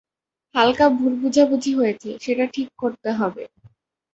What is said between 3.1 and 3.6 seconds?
হবে।